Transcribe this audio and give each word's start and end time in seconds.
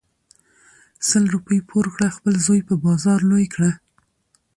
سل 1.07 1.23
روپی 1.33 1.59
پور 1.69 1.85
کړه 1.95 2.09
خپل 2.17 2.33
زوی 2.45 2.61
په 2.69 2.75
بازار 2.85 3.19
لوی 3.29 3.45
کړه. 3.53 3.71